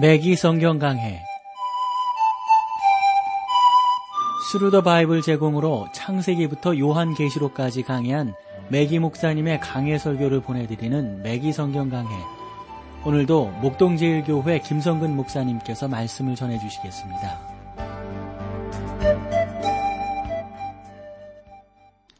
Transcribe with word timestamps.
매기 0.00 0.36
성경 0.36 0.78
강해 0.78 1.22
Thru 4.50 4.67
the 4.67 4.80
Bible 4.82 5.20
제공으로 5.20 5.86
창세기부터 5.92 6.78
요한계시록까지 6.78 7.82
강해한 7.82 8.32
매기 8.70 8.98
목사님의 8.98 9.60
강해 9.60 9.98
설교를 9.98 10.40
보내드리는 10.40 11.22
매기 11.22 11.52
성경 11.52 11.90
강해 11.90 12.08
오늘도 13.04 13.50
목동제일교회 13.60 14.60
김성근 14.60 15.14
목사님께서 15.14 15.88
말씀을 15.88 16.36
전해주시겠습니다. 16.36 17.52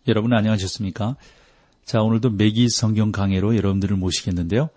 여러분 0.09 0.35
안녕하셨습니까? 0.35 1.17
자 1.87 2.03
오늘도 2.03 2.33
매기 2.33 2.69
성경 2.69 3.13
강해로 3.13 3.57
여러분들을 3.57 3.97
모시겠는데요. 3.97 4.69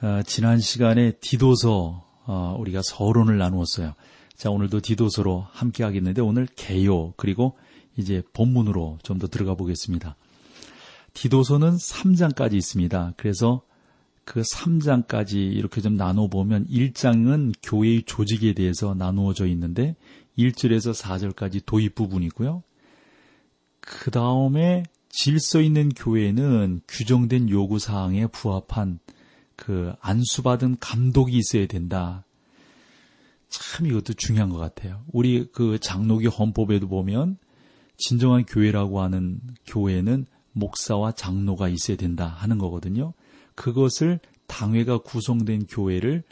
어, 0.00 0.22
지난 0.24 0.58
시간에 0.58 1.12
디도서 1.20 2.03
어, 2.26 2.56
우리가 2.58 2.82
서론을 2.82 3.38
나누었어요. 3.38 3.94
자, 4.36 4.50
오늘도 4.50 4.80
디도서로 4.80 5.46
함께 5.50 5.84
하겠는데 5.84 6.20
오늘 6.20 6.46
개요 6.56 7.14
그리고 7.16 7.56
이제 7.96 8.22
본문으로 8.32 8.98
좀 9.02 9.18
더 9.18 9.28
들어가 9.28 9.54
보겠습니다. 9.54 10.16
디도서는 11.12 11.76
3장까지 11.76 12.54
있습니다. 12.54 13.14
그래서 13.16 13.62
그 14.24 14.40
3장까지 14.40 15.34
이렇게 15.34 15.80
좀 15.80 15.96
나눠 15.96 16.28
보면 16.28 16.66
1장은 16.66 17.52
교회의 17.62 18.02
조직에 18.04 18.54
대해서 18.54 18.94
나누어져 18.94 19.46
있는데 19.46 19.96
1절에서 20.36 20.92
4절까지 21.00 21.64
도입 21.64 21.94
부분이고요. 21.94 22.62
그 23.80 24.10
다음에 24.10 24.82
질서 25.10 25.60
있는 25.60 25.90
교회는 25.90 26.80
규정된 26.88 27.50
요구 27.50 27.78
사항에 27.78 28.26
부합한 28.26 28.98
그 29.64 29.94
안수받은 30.00 30.76
감독이 30.78 31.38
있어야 31.38 31.66
된다. 31.66 32.22
참 33.48 33.86
이것도 33.86 34.12
중요한 34.12 34.50
것 34.50 34.58
같아요. 34.58 35.02
우리 35.10 35.48
그 35.52 35.78
장로교 35.78 36.28
헌법에도 36.28 36.86
보면 36.86 37.38
진정한 37.96 38.44
교회라고 38.44 39.00
하는 39.00 39.40
교회는 39.66 40.26
목사와 40.52 41.12
장로가 41.12 41.68
있어야 41.68 41.96
된다 41.96 42.26
하는 42.26 42.58
거거든요. 42.58 43.14
그것을 43.54 44.20
당회가 44.48 44.98
구성된 44.98 45.66
교회를 45.66 46.24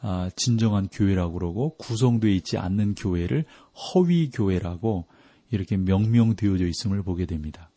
아, 0.00 0.30
진정한 0.34 0.88
교회라고 0.90 1.34
그러고 1.34 1.76
구성되어 1.76 2.30
있지 2.30 2.56
않는 2.56 2.94
교회를 2.94 3.44
허위 3.74 4.30
교회라고 4.30 5.04
이렇게 5.50 5.76
명명되어져 5.76 6.66
있음을 6.66 7.02
보게 7.02 7.26
됩니다. 7.26 7.67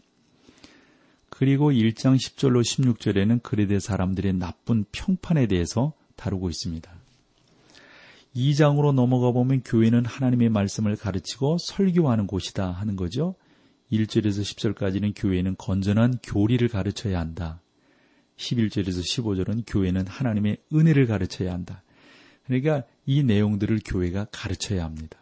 그리고 1.42 1.72
1장 1.72 2.18
10절로 2.18 2.62
16절에는 2.62 3.42
그레데 3.42 3.80
사람들의 3.80 4.34
나쁜 4.34 4.86
평판에 4.92 5.48
대해서 5.48 5.94
다루고 6.16 6.50
있습니다. 6.50 6.94
2장으로 8.36 8.94
넘어가 8.94 9.32
보면 9.32 9.64
교회는 9.66 10.06
하나님의 10.06 10.50
말씀을 10.50 10.96
가르치고 10.96 11.58
설교하는 11.58 12.28
곳이다 12.28 12.70
하는 12.70 12.96
거죠. 12.96 13.34
1절에서 13.92 14.44
10절까지는 14.76 15.14
교회는 15.16 15.56
건전한 15.58 16.20
교리를 16.22 16.68
가르쳐야 16.68 17.20
한다. 17.20 17.60
11절에서 18.38 19.00
15절은 19.02 19.64
교회는 19.66 20.06
하나님의 20.06 20.58
은혜를 20.72 21.08
가르쳐야 21.08 21.54
한다. 21.54 21.82
그러니까 22.46 22.84
이 23.08 23.24
내용들을 23.24 23.80
교회가 23.84 24.28
가르쳐야 24.32 24.84
합니다. 24.84 25.18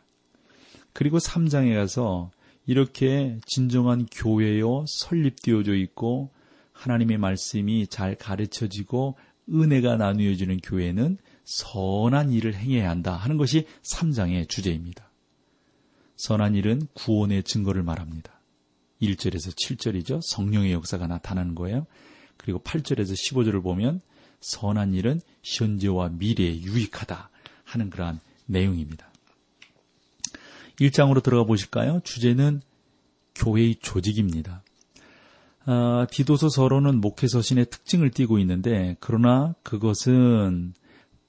그리고 0.92 1.18
3장에 1.18 1.76
가서 1.76 2.30
이렇게 2.70 3.40
진정한 3.48 4.06
교회요 4.12 4.86
설립되어져 4.88 5.74
있고 5.74 6.30
하나님의 6.72 7.18
말씀이 7.18 7.88
잘 7.88 8.14
가르쳐지고 8.14 9.18
은혜가 9.52 9.98
나누어지는 9.98 10.60
교회는 10.60 11.18
선한 11.46 12.32
일을 12.32 12.54
행해야 12.54 12.92
한다 12.92 13.16
하는 13.16 13.38
것이 13.38 13.66
3장의 13.82 14.48
주제입니다. 14.50 15.10
선한 16.18 16.54
일은 16.54 16.84
구원의 16.94 17.42
증거를 17.42 17.82
말합니다. 17.82 18.40
1절에서 19.02 19.52
7절이죠. 19.56 20.20
성령의 20.22 20.72
역사가 20.72 21.08
나타나는 21.08 21.56
거예요. 21.56 21.88
그리고 22.38 22.60
8절에서 22.60 23.14
15절을 23.14 23.64
보면 23.64 24.00
선한 24.42 24.94
일은 24.94 25.22
현재와 25.42 26.10
미래에 26.10 26.62
유익하다 26.62 27.32
하는 27.64 27.90
그러한 27.90 28.20
내용입니다. 28.46 29.09
1장으로 30.80 31.22
들어가 31.22 31.44
보실까요? 31.44 32.02
주제는 32.04 32.62
교회의 33.36 33.76
조직입니다. 33.82 34.64
아, 35.66 36.08
디도서 36.10 36.50
서론은 36.50 37.02
목회 37.02 37.28
서신의 37.28 37.70
특징을 37.70 38.12
띠고 38.12 38.40
있는데 38.40 38.96
그러나 39.00 39.56
그것은 39.64 40.74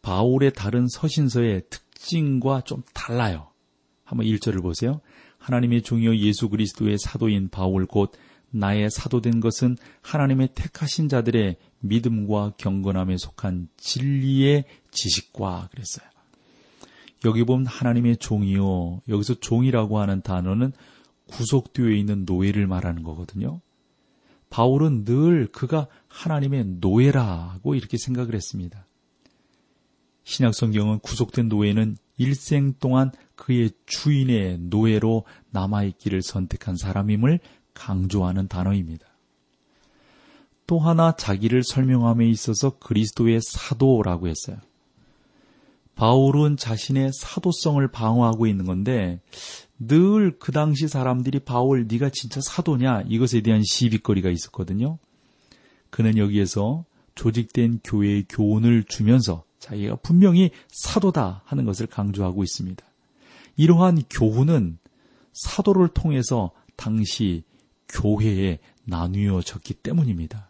바울의 0.03 0.53
다른 0.55 0.87
서신서의 0.89 1.65
특징과 1.69 2.63
좀 2.63 2.83
달라요. 2.95 3.49
한번 4.05 4.27
1절을 4.27 4.63
보세요. 4.63 5.01
하나님의 5.39 5.83
종이여 5.83 6.17
예수 6.17 6.49
그리스도의 6.49 6.99
사도인 6.99 7.49
바울 7.51 7.87
곧 7.87 8.13
나의 8.51 8.91
사도된 8.91 9.41
것은 9.41 9.77
하나님의 10.03 10.51
택하신 10.55 11.09
자들의 11.09 11.57
믿음과 11.81 12.55
경건함에 12.57 13.17
속한 13.17 13.69
진리의 13.77 14.65
지식과 14.91 15.69
그랬어요. 15.71 16.09
여기 17.25 17.45
보면 17.45 17.67
하나님의 17.67 18.17
종이요. 18.17 19.03
여기서 19.09 19.35
종이라고 19.35 19.99
하는 19.99 20.23
단어는 20.23 20.73
구속되어 21.27 21.91
있는 21.91 22.25
노예를 22.25 22.67
말하는 22.67 23.03
거거든요. 23.03 23.61
바울은 24.49 25.05
늘 25.05 25.47
그가 25.53 25.87
하나님의 26.09 26.65
노예라고 26.81 27.75
이렇게 27.75 27.97
생각을 27.99 28.35
했습니다. 28.35 28.87
신약 30.25 30.55
성경은 30.55 30.99
구속된 31.01 31.49
노예는 31.49 31.97
일생 32.17 32.75
동안 32.75 33.13
그의 33.37 33.71
주인의 33.87 34.59
노예로 34.59 35.25
남아있기를 35.51 36.23
선택한 36.23 36.77
사람임을 36.77 37.41
강조하는 37.75 38.49
단어입니다. 38.49 39.07
또 40.67 40.79
하나 40.79 41.17
자기를 41.17 41.65
설명함에 41.65 42.29
있어서 42.29 42.79
그리스도의 42.79 43.41
사도라고 43.43 44.29
했어요. 44.29 44.59
바울은 46.01 46.57
자신의 46.57 47.11
사도성을 47.13 47.87
방어하고 47.89 48.47
있는 48.47 48.65
건데 48.65 49.21
늘 49.79 50.35
그 50.39 50.51
당시 50.51 50.89
사람들이 50.89 51.41
바울 51.41 51.87
네가 51.87 52.09
진짜 52.09 52.41
사도냐 52.41 53.03
이것에 53.07 53.43
대한 53.43 53.63
시비거리가 53.63 54.31
있었거든요. 54.31 54.97
그는 55.91 56.17
여기에서 56.17 56.87
조직된 57.17 57.81
교회의 57.85 58.25
교훈을 58.31 58.85
주면서 58.85 59.45
자기가 59.59 59.97
분명히 59.97 60.53
사도다 60.69 61.43
하는 61.45 61.67
것을 61.67 61.87
강조하고 61.87 62.45
있습니다. 62.45 62.83
이러한 63.59 64.05
교훈은 64.09 64.79
사도를 65.35 65.89
통해서 65.89 66.51
당시 66.77 67.43
교회에 67.91 68.59
나뉘어졌기 68.85 69.75
때문입니다. 69.75 70.49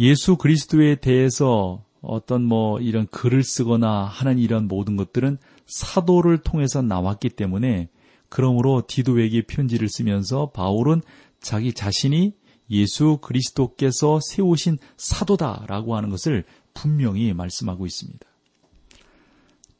예수 0.00 0.36
그리스도에 0.36 0.96
대해서 0.96 1.84
어떤 2.00 2.44
뭐 2.44 2.80
이런 2.80 3.06
글을 3.06 3.42
쓰거나 3.42 4.04
하는 4.04 4.38
이런 4.38 4.68
모든 4.68 4.96
것들은 4.96 5.38
사도를 5.66 6.38
통해서 6.38 6.82
나왔기 6.82 7.30
때문에 7.30 7.88
그러므로 8.28 8.82
디도에게 8.86 9.42
편지를 9.42 9.88
쓰면서 9.88 10.50
바울은 10.50 11.02
자기 11.40 11.72
자신이 11.72 12.34
예수 12.70 13.18
그리스도께서 13.22 14.20
세우신 14.20 14.78
사도다라고 14.96 15.96
하는 15.96 16.10
것을 16.10 16.44
분명히 16.74 17.32
말씀하고 17.32 17.86
있습니다. 17.86 18.26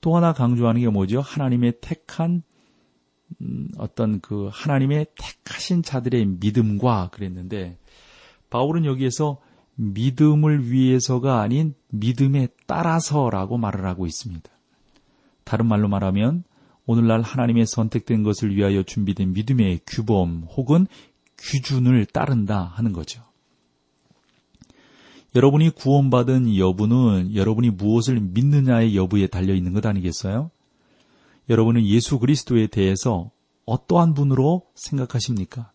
또 0.01 0.17
하나 0.17 0.33
강조하는 0.33 0.81
게 0.81 0.89
뭐죠? 0.89 1.21
하나님의 1.21 1.75
택한 1.81 2.43
음, 3.43 3.69
어떤 3.77 4.21
그 4.21 4.49
하나님의 4.51 5.09
택하신 5.19 5.83
자들의 5.83 6.25
믿음과 6.41 7.11
그랬는데 7.13 7.79
바울은 8.49 8.87
여기에서 8.87 9.39
믿음을 9.81 10.71
위해서가 10.71 11.41
아닌 11.41 11.75
믿음에 11.91 12.49
따라서라고 12.67 13.59
말을 13.59 13.87
하고 13.87 14.07
있습니다. 14.07 14.51
다른 15.45 15.67
말로 15.67 15.89
말하면 15.89 16.43
오늘날 16.85 17.23
하나님의 17.23 17.67
선택된 17.67 18.25
것을 18.25 18.57
위하여 18.57 18.83
준비된 18.83 19.33
믿음의 19.33 19.81
규범 19.87 20.49
혹은 20.57 20.87
규준을 21.39 22.07
따른다 22.07 22.73
하는 22.75 22.93
거죠. 22.93 23.23
여러분이 25.37 25.71
구원받은 25.71 26.57
여부는 26.57 27.35
여러분이 27.37 27.71
무엇을 27.71 28.19
믿느냐의 28.19 28.97
여부에 28.97 29.29
달려 29.29 29.55
있는 29.55 29.75
것 29.75 29.87
아니겠어요? 29.87 30.51
여러분은 31.49 31.87
예수 31.87 32.19
그리스도에 32.19 32.67
대해서 32.67 33.31
어떠한 33.65 34.15
분으로 34.15 34.67
생각하십니까? 34.75 35.71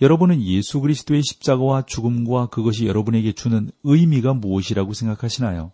여러분은 0.00 0.42
예수 0.42 0.80
그리스도의 0.80 1.22
십자가와 1.22 1.82
죽음과 1.86 2.46
그것이 2.46 2.86
여러분에게 2.86 3.32
주는 3.32 3.70
의미가 3.82 4.34
무엇이라고 4.34 4.92
생각하시나요? 4.92 5.72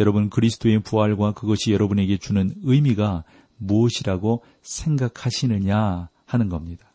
여러분 0.00 0.28
그리스도의 0.28 0.80
부활과 0.80 1.32
그것이 1.32 1.72
여러분에게 1.72 2.18
주는 2.18 2.52
의미가 2.62 3.24
무엇이라고 3.58 4.42
생각하시느냐 4.62 6.08
하는 6.26 6.48
겁니다. 6.48 6.86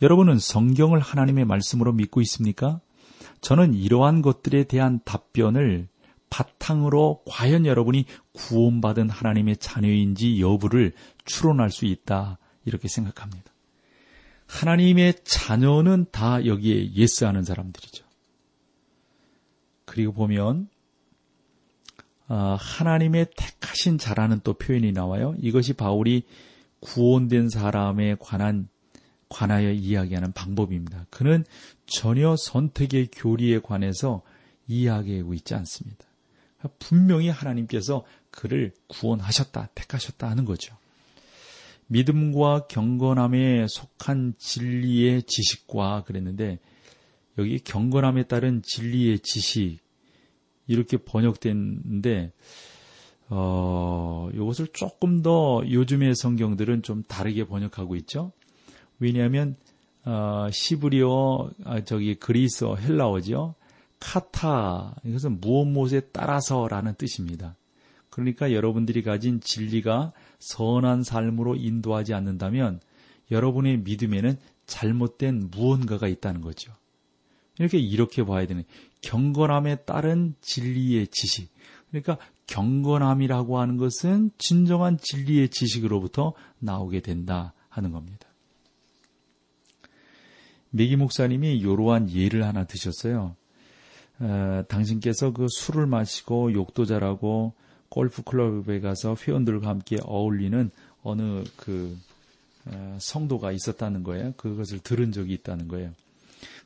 여러분은 0.00 0.38
성경을 0.38 1.00
하나님의 1.00 1.44
말씀으로 1.44 1.92
믿고 1.92 2.20
있습니까? 2.22 2.80
저는 3.40 3.74
이러한 3.74 4.22
것들에 4.22 4.64
대한 4.64 5.00
답변을 5.04 5.88
바탕으로 6.30 7.22
과연 7.26 7.66
여러분이 7.66 8.06
구원받은 8.32 9.10
하나님의 9.10 9.56
자녀인지 9.56 10.40
여부를 10.40 10.92
추론할 11.24 11.70
수 11.70 11.84
있다. 11.84 12.38
이렇게 12.64 12.88
생각합니다. 12.88 13.52
하나님의 14.50 15.14
자녀는 15.22 16.06
다 16.10 16.44
여기에 16.44 16.94
예스하는 16.94 17.44
사람들이죠. 17.44 18.04
그리고 19.84 20.12
보면 20.12 20.68
아, 22.26 22.56
하나님의 22.58 23.28
택하신 23.36 23.98
자라는 23.98 24.40
또 24.42 24.54
표현이 24.54 24.92
나와요. 24.92 25.34
이것이 25.38 25.72
바울이 25.72 26.24
구원된 26.80 27.48
사람에 27.48 28.16
관한 28.18 28.68
관하여 29.28 29.70
이야기하는 29.70 30.32
방법입니다. 30.32 31.06
그는 31.10 31.44
전혀 31.86 32.34
선택의 32.36 33.08
교리에 33.12 33.60
관해서 33.60 34.22
이야기하고 34.66 35.34
있지 35.34 35.54
않습니다. 35.54 36.04
분명히 36.78 37.28
하나님께서 37.28 38.04
그를 38.30 38.72
구원하셨다, 38.88 39.70
택하셨다 39.74 40.28
하는 40.28 40.44
거죠. 40.44 40.76
믿음과 41.90 42.68
경건함에 42.68 43.66
속한 43.68 44.34
진리의 44.38 45.24
지식과 45.24 46.04
그랬는데 46.04 46.60
여기 47.36 47.58
경건함에 47.58 48.24
따른 48.24 48.62
진리의 48.64 49.18
지식 49.20 49.78
이렇게 50.68 50.98
번역됐는데 50.98 52.32
어, 53.28 54.28
이것을 54.32 54.68
조금 54.72 55.22
더 55.22 55.62
요즘의 55.68 56.14
성경들은 56.14 56.82
좀 56.82 57.02
다르게 57.02 57.44
번역하고 57.44 57.96
있죠. 57.96 58.32
왜냐하면 59.00 59.56
어, 60.04 60.48
시브리어 60.52 61.50
아, 61.64 61.80
저기 61.84 62.14
그리스어 62.14 62.76
헬라어죠. 62.76 63.56
카타 63.98 64.94
이것은 65.04 65.40
무엇 65.40 65.66
무엇에 65.66 66.00
따라서라는 66.00 66.94
뜻입니다. 66.94 67.56
그러니까 68.10 68.52
여러분들이 68.52 69.02
가진 69.02 69.40
진리가 69.40 70.12
선한 70.40 71.04
삶으로 71.04 71.54
인도하지 71.54 72.14
않는다면 72.14 72.80
여러분의 73.30 73.78
믿음에는 73.78 74.36
잘못된 74.66 75.50
무언가가 75.50 76.08
있다는 76.08 76.40
거죠. 76.40 76.72
이렇게 77.58 77.78
이렇게 77.78 78.24
봐야 78.24 78.46
되는 78.46 78.64
경건함에 79.02 79.84
따른 79.84 80.34
진리의 80.40 81.08
지식. 81.08 81.50
그러니까 81.90 82.18
경건함이라고 82.46 83.58
하는 83.58 83.76
것은 83.76 84.30
진정한 84.38 84.98
진리의 84.98 85.50
지식으로부터 85.50 86.34
나오게 86.58 87.00
된다 87.00 87.52
하는 87.68 87.92
겁니다. 87.92 88.26
메기 90.70 90.96
목사님이 90.96 91.58
이러한 91.58 92.10
예를 92.10 92.44
하나 92.44 92.64
드셨어요. 92.64 93.36
어, 94.20 94.64
당신께서 94.68 95.32
그 95.32 95.46
술을 95.48 95.86
마시고 95.86 96.52
욕도 96.52 96.84
잘하고 96.84 97.54
골프 97.90 98.22
클럽에 98.22 98.80
가서 98.80 99.16
회원들과 99.16 99.68
함께 99.68 99.98
어울리는 100.02 100.70
어느 101.02 101.44
그 101.56 101.96
어, 102.66 102.96
성도가 103.00 103.52
있었다는 103.52 104.02
거예요. 104.02 104.32
그것을 104.36 104.78
들은 104.78 105.12
적이 105.12 105.34
있다는 105.34 105.68
거예요. 105.68 105.92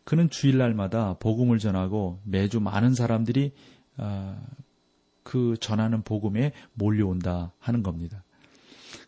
그는 0.05 0.29
주일날마다 0.29 1.15
복음을 1.15 1.59
전하고 1.59 2.21
매주 2.25 2.61
많은 2.61 2.94
사람들이 2.94 3.53
어, 3.97 4.41
그 5.23 5.56
전하는 5.61 6.03
복음에 6.03 6.53
몰려온다 6.75 7.53
하는 7.59 7.82
겁니다. 7.82 8.23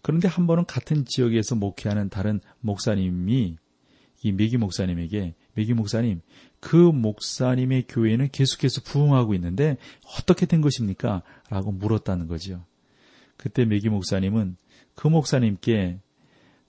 그런데 0.01 0.27
한 0.27 0.47
번은 0.47 0.65
같은 0.65 1.05
지역에서 1.05 1.55
목회하는 1.55 2.09
다른 2.09 2.41
목사님이 2.61 3.57
이 4.23 4.33
메기 4.33 4.57
목사님에게 4.57 5.35
메기 5.57 5.75
목사님 5.75 6.21
그 6.61 6.77
목사님의 6.77 7.87
교회는 7.89 8.29
계속해서 8.31 8.83
부흥하고 8.83 9.35
있는데 9.35 9.77
어떻게 10.19 10.47
된 10.47 10.61
것입니까? 10.61 11.23
라고 11.51 11.73
물었다는 11.73 12.29
거지요. 12.29 12.65
그때 13.37 13.65
메기 13.65 13.89
목사님은 13.89 14.57
그 14.95 15.09
목사님께 15.09 15.99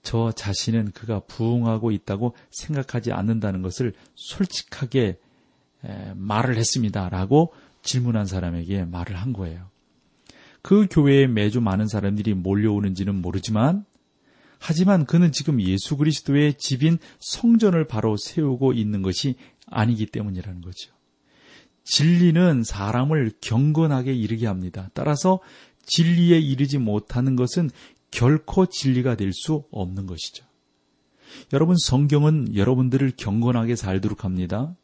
저 0.02 0.32
자신은 0.32 0.92
그가 0.92 1.20
부흥하고 1.20 1.90
있다고 1.90 2.34
생각하지 2.50 3.12
않는다는 3.12 3.62
것을 3.62 3.92
솔직하게 4.14 5.18
말을 6.14 6.56
했습니다. 6.56 7.08
라고 7.08 7.52
질문한 7.82 8.26
사람에게 8.26 8.84
말을 8.84 9.16
한 9.16 9.32
거예요. 9.32 9.70
그 10.62 10.86
교회에 10.90 11.26
매주 11.26 11.60
많은 11.60 11.86
사람들이 11.86 12.34
몰려오는지는 12.34 13.14
모르지만 13.14 13.84
하지만 14.58 15.06
그는 15.06 15.32
지금 15.32 15.60
예수 15.60 15.96
그리스도의 15.96 16.54
집인 16.58 16.98
성전을 17.20 17.86
바로 17.86 18.16
세우고 18.16 18.72
있는 18.72 19.02
것이 19.02 19.36
아니기 19.66 20.06
때문이라는 20.06 20.60
거죠. 20.60 20.92
진리는 21.84 22.64
사람을 22.64 23.32
경건하게 23.40 24.14
이르게 24.14 24.46
합니다. 24.46 24.90
따라서 24.94 25.40
진리에 25.86 26.38
이르지 26.38 26.78
못하는 26.78 27.34
것은 27.36 27.70
결코 28.10 28.66
진리가 28.66 29.16
될 29.16 29.32
수 29.32 29.64
없는 29.70 30.06
것이죠. 30.06 30.44
여러분, 31.52 31.76
성경은 31.78 32.56
여러분들을 32.56 33.12
경건하게 33.16 33.76
살도록 33.76 34.24
합니다. 34.24 34.74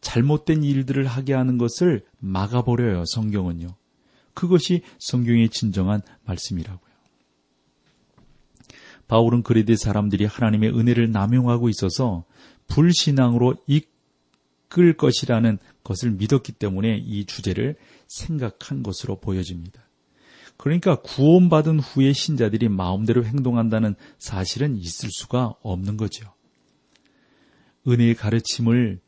잘못된 0.00 0.62
일들을 0.62 1.06
하게 1.06 1.32
하는 1.32 1.58
것을 1.58 2.04
막아버려요, 2.18 3.04
성경은요. 3.06 3.68
그것이 4.34 4.82
성경의 4.98 5.48
진정한 5.48 6.02
말씀이라고요. 6.24 6.85
바울은 9.08 9.42
그리드 9.42 9.76
사람들이 9.76 10.24
하나님의 10.24 10.70
은혜를 10.76 11.12
남용하고 11.12 11.68
있어서 11.68 12.24
불신앙으로 12.66 13.56
이끌 13.66 14.96
것이라는 14.96 15.58
것을 15.84 16.10
믿었기 16.12 16.52
때문에 16.52 16.98
이 16.98 17.24
주제를 17.24 17.76
생각한 18.08 18.82
것으로 18.82 19.20
보여집니다. 19.20 19.82
그러니까 20.56 20.96
구원받은 20.96 21.80
후에 21.80 22.12
신자들이 22.12 22.68
마음대로 22.68 23.24
행동한다는 23.24 23.94
사실은 24.18 24.76
있을 24.76 25.10
수가 25.12 25.54
없는 25.62 25.96
거죠. 25.96 26.32
은혜의 27.86 28.14
가르침을 28.14 29.00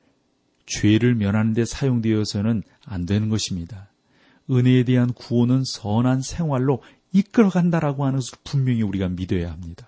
죄를 0.66 1.14
면하는 1.14 1.54
데 1.54 1.64
사용되어서는 1.64 2.62
안 2.84 3.06
되는 3.06 3.28
것입니다. 3.28 3.90
은혜에 4.50 4.84
대한 4.84 5.12
구원은 5.12 5.62
선한 5.64 6.22
생활로 6.22 6.82
이끌어간다라고 7.12 8.04
하는 8.04 8.18
것을 8.18 8.38
분명히 8.44 8.82
우리가 8.82 9.08
믿어야 9.08 9.50
합니다. 9.50 9.87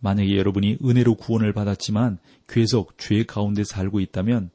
만약에 0.00 0.36
여러분이 0.36 0.78
은혜로 0.84 1.14
구원을 1.16 1.52
받았지만 1.52 2.18
계속 2.48 2.98
죄 2.98 3.24
가운데 3.24 3.64
살고 3.64 4.00
있다면 4.00 4.50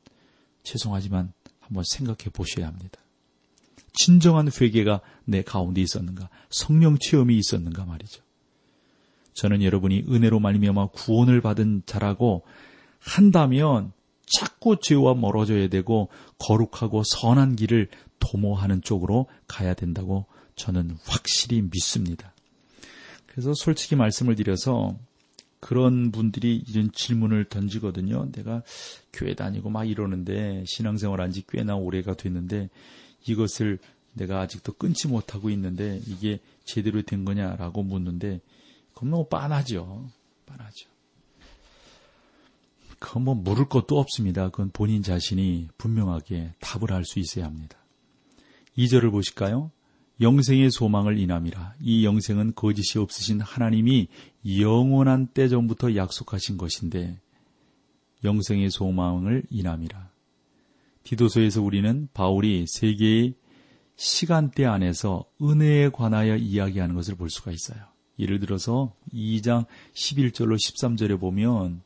죄송하지만 0.63 1.31
한번 1.59 1.83
생각해 1.85 2.29
보셔야 2.33 2.67
합니다. 2.67 2.99
진정한 3.93 4.49
회개가 4.49 5.01
내 5.23 5.41
가운데 5.41 5.81
있었는가, 5.81 6.29
성령 6.49 6.97
체험이 6.99 7.37
있었는가 7.37 7.85
말이죠. 7.85 8.21
저는 9.33 9.63
여러분이 9.63 10.05
은혜로 10.09 10.39
말미암아 10.39 10.87
구원을 10.87 11.41
받은 11.41 11.83
자라고 11.85 12.43
한다면 12.99 13.91
자꾸 14.25 14.77
죄와 14.81 15.13
멀어져야 15.13 15.67
되고 15.69 16.09
거룩하고 16.39 17.03
선한 17.03 17.55
길을 17.55 17.89
도모하는 18.19 18.81
쪽으로 18.81 19.27
가야 19.47 19.73
된다고 19.73 20.25
저는 20.55 20.97
확실히 21.05 21.61
믿습니다. 21.61 22.33
그래서 23.27 23.53
솔직히 23.53 23.95
말씀을 23.95 24.35
드려서 24.35 24.97
그런 25.65 26.11
분들이 26.11 26.63
이런 26.67 26.91
질문을 26.91 27.45
던지거든요. 27.45 28.31
내가 28.31 28.61
교회 29.11 29.33
다니고 29.33 29.71
막 29.71 29.85
이러는데 29.85 30.63
신앙생활 30.67 31.21
한 31.21 31.31
지 31.31 31.43
꽤나 31.49 31.75
오래가 31.75 32.13
됐는데 32.13 32.69
이것을 33.25 33.79
내가 34.13 34.41
아직도 34.41 34.73
끊지 34.73 35.07
못하고 35.07 35.49
있는데 35.49 35.99
이게 36.05 36.39
제대로 36.65 37.01
된 37.01 37.25
거냐라고 37.25 37.81
묻는데 37.81 38.41
그건 38.93 39.09
너무 39.09 39.27
빤하죠. 39.27 40.07
빤하죠. 40.45 40.87
그건 42.99 43.23
뭐 43.23 43.33
물을 43.33 43.67
것도 43.67 43.97
없습니다. 43.97 44.49
그건 44.51 44.69
본인 44.71 45.01
자신이 45.01 45.69
분명하게 45.79 46.53
답을 46.59 46.91
할 46.93 47.03
수 47.05 47.17
있어야 47.17 47.45
합니다. 47.45 47.75
2절을 48.77 49.09
보실까요? 49.09 49.71
영생의 50.21 50.71
소망을 50.71 51.19
인함이라. 51.19 51.75
이 51.81 52.05
영생은 52.05 52.53
거짓이 52.55 53.01
없으신 53.01 53.41
하나님이 53.41 54.07
영원한 54.59 55.27
때 55.27 55.47
전부터 55.47 55.95
약속하신 55.95 56.57
것인데 56.57 57.19
영생의 58.23 58.71
소망을 58.71 59.43
인함이라. 59.49 60.09
디도서에서 61.03 61.61
우리는 61.61 62.07
바울이 62.13 62.65
세계의 62.67 63.35
시간대 63.97 64.65
안에서 64.65 65.25
은혜에 65.41 65.89
관하여 65.89 66.35
이야기하는 66.35 66.95
것을 66.95 67.15
볼 67.15 67.29
수가 67.29 67.51
있어요. 67.51 67.79
예를 68.17 68.39
들어서 68.39 68.93
2장 69.13 69.65
11절로 69.93 70.55
13절에 70.55 71.19
보면 71.19 71.81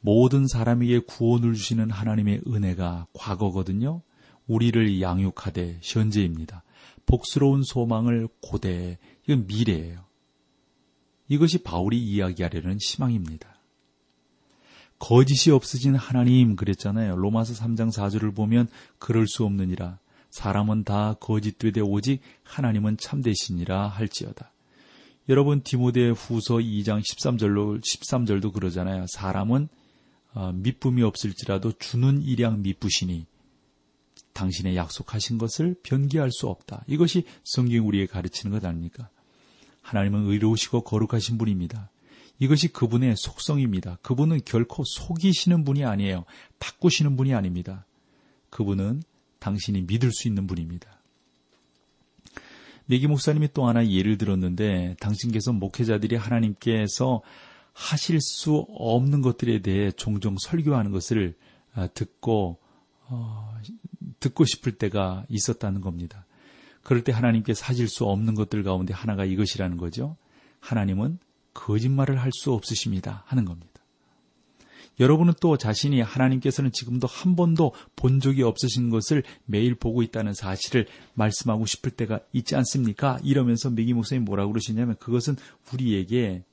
모든 0.00 0.46
사람에게 0.46 1.00
구원을 1.00 1.54
주시는 1.54 1.90
하나님의 1.90 2.42
은혜가 2.46 3.08
과거거든요. 3.12 4.02
우리를 4.46 5.00
양육하되 5.00 5.80
현재입니다. 5.82 6.62
복스러운 7.10 7.64
소망을 7.64 8.28
고대, 8.40 8.98
이건 9.26 9.46
미래예요. 9.46 10.04
이것이 11.28 11.58
바울이 11.58 11.98
이야기하려는 11.98 12.78
희망입니다. 12.80 13.48
거짓이 15.00 15.52
없어진 15.52 15.96
하나님 15.96 16.54
그랬잖아요. 16.54 17.16
로마서 17.16 17.54
3장 17.54 17.92
4절을 17.92 18.36
보면 18.36 18.68
그럴 18.98 19.26
수 19.26 19.44
없느니라. 19.44 19.98
사람은 20.30 20.84
다 20.84 21.14
거짓되되 21.18 21.80
오직 21.80 22.20
하나님은 22.44 22.98
참되시니라 22.98 23.88
할지어다. 23.88 24.52
여러분 25.28 25.62
디모데 25.62 26.10
후서 26.10 26.56
2장 26.56 27.02
13절로 27.02 27.80
13절도 27.80 28.52
그러잖아요. 28.52 29.06
사람은 29.08 29.68
어, 30.34 30.52
미쁨이 30.52 31.02
없을지라도 31.02 31.72
주는 31.78 32.22
일양 32.22 32.62
미쁘시니 32.62 33.26
당신의 34.32 34.76
약속하신 34.76 35.38
것을 35.38 35.74
변기할 35.82 36.30
수 36.30 36.48
없다. 36.48 36.84
이것이 36.86 37.24
성경 37.44 37.86
우리에 37.86 38.06
가르치는 38.06 38.52
것 38.52 38.64
아닙니까? 38.64 39.08
하나님은 39.82 40.26
의로우시고 40.26 40.82
거룩하신 40.82 41.38
분입니다. 41.38 41.90
이것이 42.38 42.68
그분의 42.68 43.16
속성입니다. 43.16 43.98
그분은 44.02 44.40
결코 44.44 44.82
속이시는 44.84 45.64
분이 45.64 45.84
아니에요. 45.84 46.24
바꾸시는 46.58 47.16
분이 47.16 47.34
아닙니다. 47.34 47.86
그분은 48.48 49.02
당신이 49.38 49.82
믿을 49.82 50.10
수 50.12 50.26
있는 50.26 50.46
분입니다. 50.46 51.00
메기 52.86 53.06
목사님이 53.06 53.52
또 53.52 53.68
하나 53.68 53.86
예를 53.86 54.18
들었는데 54.18 54.96
당신께서 55.00 55.52
목회자들이 55.52 56.16
하나님께서 56.16 57.22
하실 57.72 58.20
수 58.20 58.66
없는 58.68 59.22
것들에 59.22 59.60
대해 59.62 59.92
종종 59.92 60.36
설교하는 60.38 60.90
것을 60.90 61.36
아, 61.72 61.86
듣고 61.86 62.58
어, 63.04 63.54
듣고 64.20 64.44
싶을 64.44 64.72
때가 64.72 65.24
있었다는 65.28 65.80
겁니다. 65.80 66.26
그럴 66.82 67.04
때 67.04 67.12
하나님께서 67.12 67.64
하실 67.64 67.88
수 67.88 68.04
없는 68.04 68.34
것들 68.34 68.62
가운데 68.62 68.94
하나가 68.94 69.24
이것이라는 69.24 69.76
거죠. 69.76 70.16
하나님은 70.60 71.18
거짓말을 71.52 72.20
할 72.20 72.30
수 72.32 72.52
없으십니다. 72.52 73.24
하는 73.26 73.44
겁니다. 73.44 73.68
여러분은 74.98 75.32
또 75.40 75.56
자신이 75.56 76.02
하나님께서는 76.02 76.72
지금도 76.72 77.06
한 77.06 77.34
번도 77.34 77.72
본 77.96 78.20
적이 78.20 78.42
없으신 78.42 78.90
것을 78.90 79.22
매일 79.46 79.74
보고 79.74 80.02
있다는 80.02 80.34
사실을 80.34 80.86
말씀하고 81.14 81.64
싶을 81.64 81.90
때가 81.90 82.20
있지 82.32 82.54
않습니까? 82.56 83.18
이러면서 83.22 83.70
메기 83.70 83.94
목사님 83.94 84.26
뭐라고 84.26 84.52
그러시냐면 84.52 84.96
그것은 84.96 85.36
우리에게 85.72 86.44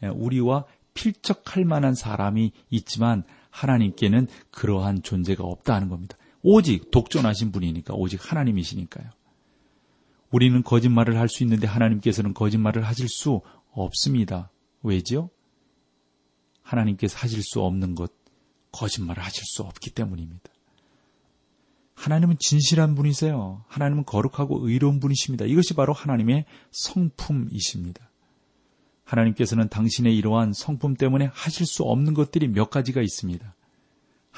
우리와 0.00 0.64
필적할 0.94 1.64
만한 1.64 1.94
사람이 1.94 2.52
있지만 2.70 3.24
하나님께는 3.50 4.28
그러한 4.52 5.02
존재가 5.02 5.42
없다는 5.42 5.88
겁니다. 5.88 6.16
오직 6.42 6.90
독존하신 6.90 7.52
분이니까 7.52 7.94
오직 7.94 8.20
하나님이시니까요. 8.30 9.10
우리는 10.30 10.62
거짓말을 10.62 11.18
할 11.18 11.28
수 11.28 11.42
있는데 11.42 11.66
하나님께서는 11.66 12.34
거짓말을 12.34 12.86
하실 12.86 13.08
수 13.08 13.40
없습니다. 13.72 14.50
왜죠? 14.82 15.30
하나님께서 16.62 17.18
하실 17.18 17.42
수 17.42 17.62
없는 17.62 17.94
것, 17.94 18.12
거짓말을 18.72 19.22
하실 19.22 19.44
수 19.44 19.62
없기 19.62 19.90
때문입니다. 19.90 20.50
하나님은 21.94 22.36
진실한 22.38 22.94
분이세요. 22.94 23.64
하나님은 23.66 24.04
거룩하고 24.04 24.68
의로운 24.68 25.00
분이십니다. 25.00 25.46
이것이 25.46 25.74
바로 25.74 25.92
하나님의 25.92 26.44
성품이십니다. 26.70 28.08
하나님께서는 29.04 29.68
당신의 29.68 30.16
이러한 30.16 30.52
성품 30.52 30.94
때문에 30.94 31.30
하실 31.32 31.66
수 31.66 31.82
없는 31.82 32.14
것들이 32.14 32.48
몇 32.48 32.70
가지가 32.70 33.00
있습니다. 33.00 33.54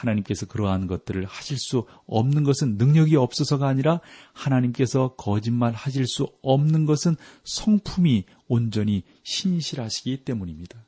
하나님께서 0.00 0.46
그러한 0.46 0.86
것들을 0.86 1.24
하실 1.24 1.58
수 1.58 1.86
없는 2.06 2.44
것은 2.44 2.76
능력이 2.76 3.16
없어서가 3.16 3.68
아니라 3.68 4.00
하나님께서 4.32 5.14
거짓말 5.16 5.72
하실 5.72 6.06
수 6.06 6.28
없는 6.42 6.86
것은 6.86 7.16
성품이 7.44 8.24
온전히 8.48 9.02
신실하시기 9.22 10.24
때문입니다. 10.24 10.84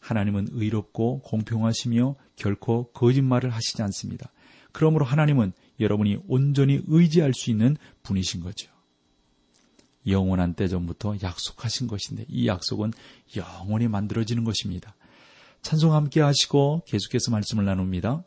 하나님은 0.00 0.48
의롭고 0.52 1.20
공평하시며 1.20 2.14
결코 2.36 2.90
거짓말을 2.92 3.50
하시지 3.50 3.82
않습니다. 3.82 4.30
그러므로 4.72 5.04
하나님은 5.04 5.52
여러분이 5.80 6.18
온전히 6.28 6.80
의지할 6.86 7.32
수 7.34 7.50
있는 7.50 7.76
분이신 8.02 8.40
거죠. 8.40 8.70
영원한 10.06 10.54
때 10.54 10.68
전부터 10.68 11.16
약속하신 11.22 11.86
것인데 11.86 12.24
이 12.28 12.46
약속은 12.46 12.92
영원히 13.36 13.88
만들어지는 13.88 14.44
것입니다. 14.44 14.94
찬송 15.62 15.92
함께 15.92 16.20
하시고 16.20 16.82
계속해서 16.86 17.30
말씀을 17.30 17.64
나눕니다. 17.64 18.24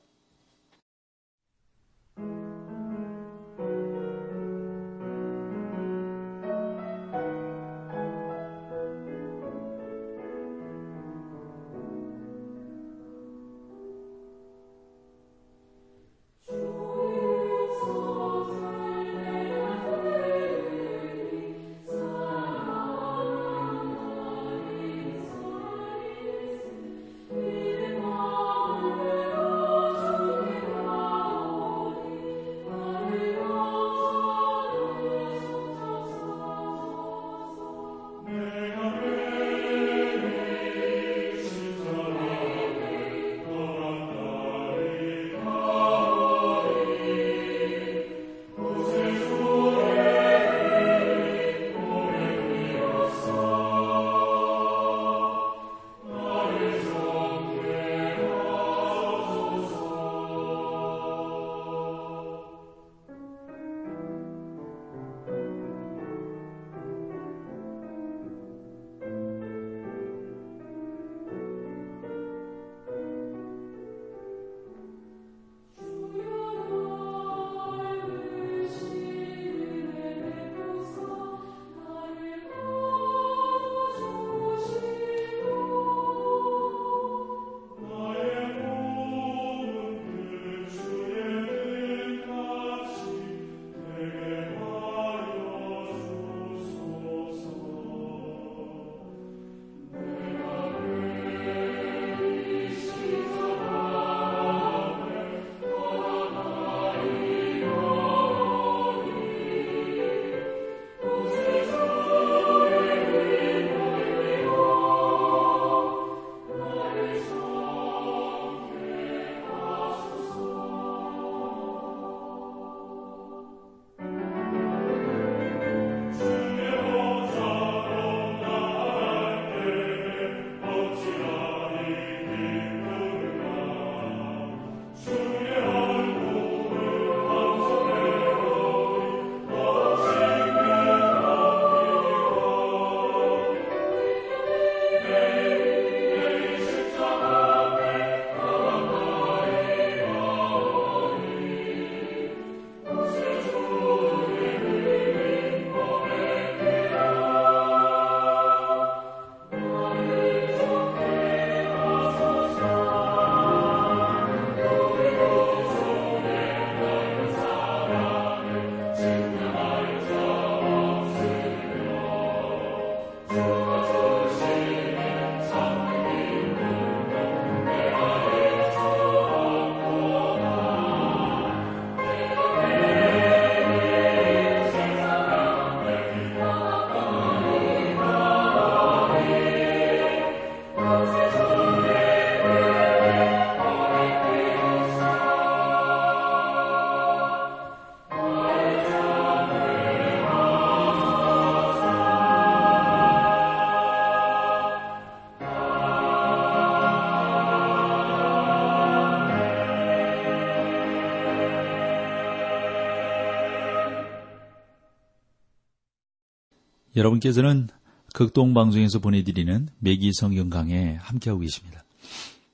여러분께서는 216.96 217.70
극동방송에서 218.14 219.00
보내드리는 219.00 219.70
매기 219.80 220.12
성경 220.14 220.50
강에 220.50 220.96
함께하고 221.00 221.42
계십니다. 221.42 221.84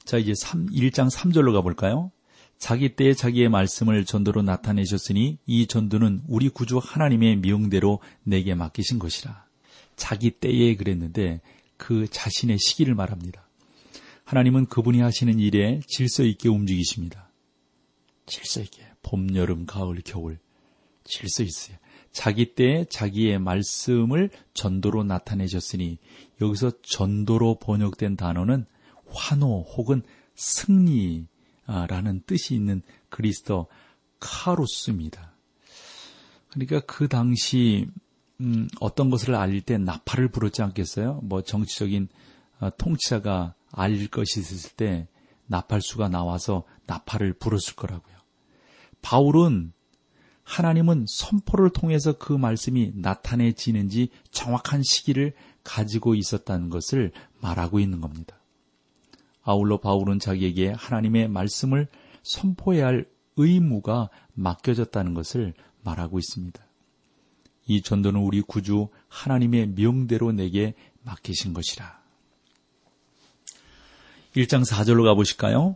자, 0.06 0.18
이제 0.18 0.34
3, 0.36 0.68
1장 0.68 1.10
3절로 1.10 1.54
가볼까요? 1.54 2.12
자기 2.60 2.96
때에 2.96 3.14
자기의 3.14 3.50
말씀을 3.50 4.06
전도로 4.06 4.42
나타내셨으니 4.42 5.38
이 5.46 5.68
전도는 5.68 6.24
우리 6.28 6.50
구주 6.50 6.80
하나님의 6.82 7.38
명대로 7.38 8.00
내게 8.24 8.56
맡기신 8.56 9.00
것이라. 9.00 9.46
자기 9.96 10.32
때에 10.32 10.76
그랬는데 10.76 11.42
그 11.78 12.08
자신의 12.08 12.58
시기를 12.60 12.96
말합니다. 12.96 13.48
하나님은 14.24 14.68
그분이 14.68 15.02
하시는 15.02 15.40
일에 15.40 15.80
질서 15.88 16.24
있게 16.24 16.50
움직이십니다. 16.50 17.32
질서 18.26 18.62
있게. 18.62 18.84
봄, 19.02 19.36
여름, 19.36 19.66
가을, 19.66 20.02
겨울. 20.04 20.40
질서 21.04 21.44
있어요. 21.44 21.78
자기 22.18 22.56
때에 22.56 22.84
자기의 22.86 23.38
말씀을 23.38 24.32
전도로 24.56 25.04
나타내셨으니 25.04 26.00
여기서 26.42 26.72
전도로 26.82 27.60
번역된 27.60 28.16
단어는 28.16 28.66
환호 29.08 29.62
혹은 29.62 30.02
승리라는 30.34 31.28
뜻이 32.26 32.56
있는 32.56 32.82
그리스도 33.10 33.68
카로스입니다. 34.20 35.36
그러니까 36.50 36.80
그 36.88 37.08
당시 37.08 37.88
음, 38.42 38.68
어떤 38.80 39.12
것을 39.12 39.36
알릴 39.36 39.62
때 39.62 39.78
나팔을 39.78 40.30
불었지 40.30 40.64
않겠어요? 40.64 41.20
뭐 41.22 41.44
정치적인 41.44 42.08
어, 42.62 42.72
통치자가 42.80 43.54
알릴 43.72 44.08
것이 44.08 44.40
있을 44.40 44.72
때 44.72 45.08
나팔수가 45.46 46.10
나와서 46.10 46.64
나팔을 46.88 47.34
불었을 47.34 47.76
거라고요. 47.76 48.16
바울은 49.04 49.72
하나님은 50.48 51.06
선포를 51.10 51.70
통해서 51.70 52.14
그 52.18 52.32
말씀이 52.32 52.94
나타내지는지 52.96 54.10
정확한 54.32 54.82
시기를 54.82 55.34
가지고 55.66 56.16
있었다는 56.16 56.70
것을 56.70 57.12
말하고 57.42 57.82
있는 57.82 58.00
겁니다. 58.00 58.40
아울러 59.44 59.78
바울은 59.78 60.20
자기에게 60.20 60.70
하나님의 60.70 61.28
말씀을 61.28 61.90
선포해야 62.24 62.88
할 62.88 63.06
의무가 63.36 64.10
맡겨졌다는 64.36 65.14
것을 65.14 65.54
말하고 65.84 66.18
있습니다. 66.18 66.66
이 67.68 67.82
전도는 67.82 68.22
우리 68.22 68.42
구주 68.42 68.88
하나님의 69.10 69.74
명대로 69.76 70.32
내게 70.32 70.76
맡기신 71.04 71.54
것이라. 71.54 72.00
1장 74.34 74.66
4절로 74.66 75.04
가보실까요? 75.04 75.76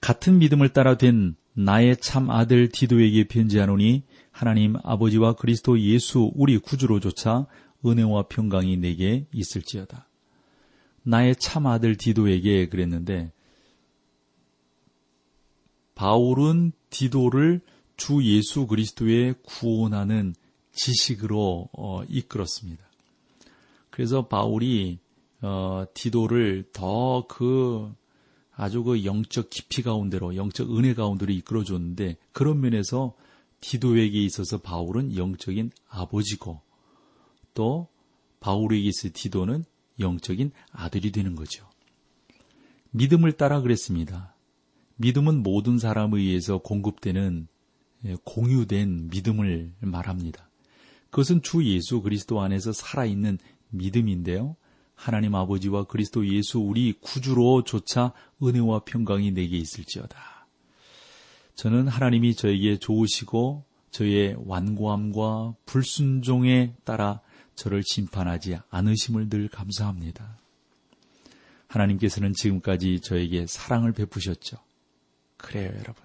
같은 0.00 0.38
믿음을 0.38 0.70
따라 0.70 0.96
된 0.96 1.36
나의 1.52 1.96
참 1.98 2.30
아들 2.30 2.68
디도에게 2.68 3.24
편지하노니 3.24 4.04
하나님 4.30 4.76
아버지와 4.82 5.34
그리스도 5.34 5.78
예수 5.80 6.30
우리 6.34 6.58
구주로조차 6.58 7.46
은혜와 7.84 8.24
평강이 8.28 8.76
내게 8.76 9.26
있을지어다. 9.32 10.08
나의 11.02 11.36
참 11.36 11.66
아들 11.66 11.96
디도에게 11.96 12.68
그랬는데 12.68 13.32
바울은 15.94 16.72
디도를 16.88 17.60
주 17.96 18.24
예수 18.24 18.66
그리스도의 18.66 19.34
구원하는 19.42 20.34
지식으로 20.72 21.68
어, 21.72 22.02
이끌었습니다. 22.08 22.82
그래서 23.90 24.26
바울이 24.26 24.98
어, 25.42 25.84
디도를 25.92 26.70
더그 26.72 27.94
아주 28.60 28.84
그 28.84 29.06
영적 29.06 29.48
깊이 29.48 29.80
가운데로 29.80 30.36
영적 30.36 30.76
은혜 30.76 30.92
가운데로 30.92 31.32
이끌어 31.32 31.64
줬는데 31.64 32.18
그런 32.32 32.60
면에서 32.60 33.14
디도에게 33.62 34.22
있어서 34.24 34.58
바울은 34.58 35.16
영적인 35.16 35.70
아버지고 35.88 36.60
또 37.54 37.88
바울에게 38.40 38.86
있어 38.86 39.08
디도는 39.14 39.64
영적인 39.98 40.52
아들이 40.72 41.10
되는 41.10 41.36
거죠. 41.36 41.66
믿음을 42.90 43.32
따라 43.32 43.62
그랬습니다. 43.62 44.34
믿음은 44.96 45.42
모든 45.42 45.78
사람에 45.78 46.18
의해서 46.20 46.58
공급되는 46.58 47.48
예, 48.04 48.16
공유된 48.24 49.08
믿음을 49.08 49.72
말합니다. 49.80 50.50
그것은 51.08 51.40
주 51.40 51.64
예수 51.64 52.02
그리스도 52.02 52.42
안에서 52.42 52.72
살아있는 52.72 53.38
믿음인데요. 53.70 54.56
하나님 55.00 55.34
아버지와 55.34 55.84
그리스도 55.84 56.28
예수 56.28 56.58
우리 56.58 56.92
구주로조차 56.92 58.12
은혜와 58.42 58.80
평강이 58.80 59.30
내게 59.30 59.56
있을지어다. 59.56 60.46
저는 61.54 61.88
하나님이 61.88 62.34
저에게 62.34 62.78
좋으시고 62.78 63.64
저의 63.90 64.36
완고함과 64.44 65.54
불순종에 65.64 66.74
따라 66.84 67.22
저를 67.54 67.82
심판하지 67.82 68.58
않으심을 68.68 69.30
늘 69.30 69.48
감사합니다. 69.48 70.38
하나님께서는 71.68 72.34
지금까지 72.34 73.00
저에게 73.00 73.46
사랑을 73.46 73.92
베푸셨죠. 73.92 74.58
그래요, 75.38 75.72
여러분. 75.78 76.04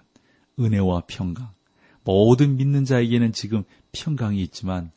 은혜와 0.58 1.02
평강. 1.06 1.50
모든 2.02 2.56
믿는 2.56 2.86
자에게는 2.86 3.32
지금 3.32 3.62
평강이 3.92 4.40
있지만 4.44 4.90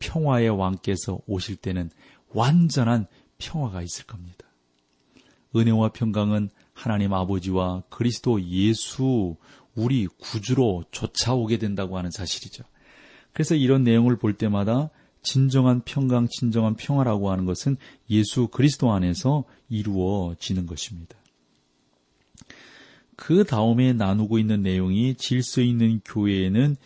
평화의 0.00 0.50
왕께서 0.50 1.20
오실 1.26 1.56
때는 1.56 1.90
완전한 2.30 3.06
평화가 3.38 3.82
있을 3.82 4.04
겁니다. 4.06 4.44
은혜와 5.56 5.90
평강은 5.90 6.50
하나님 6.74 7.12
아버지와 7.14 7.82
그리스도 7.88 8.42
예수 8.42 9.36
우리 9.74 10.06
구주로 10.06 10.84
쫓아오게 10.90 11.58
된다고 11.58 11.96
하는 11.98 12.10
사실이죠. 12.10 12.64
그래서 13.32 13.54
이런 13.54 13.84
내용을 13.84 14.18
볼 14.18 14.34
때마다 14.34 14.90
진정한 15.22 15.82
평강, 15.84 16.26
진정한 16.28 16.74
평화라고 16.74 17.30
하는 17.30 17.44
것은 17.44 17.76
예수 18.10 18.48
그리스도 18.48 18.92
안에서 18.92 19.44
이루어지는 19.68 20.66
것입니다. 20.66 21.16
그 23.16 23.44
다음에 23.44 23.92
나누고 23.92 24.38
있는 24.38 24.62
내용이 24.62 25.16
질서 25.16 25.60
있는 25.60 26.00
교회에는 26.04 26.76